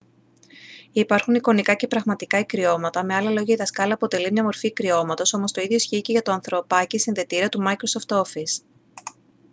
[0.91, 5.51] υπάρχουν εικονικά και πραγματικά ικριώματα με άλλα λόγια η δασκάλα αποτελεί μια μορφή ικριώματος όμως
[5.51, 8.55] το ίδιο ισχύει για το ανθρωπάκι-συνδετήρα του microsoft office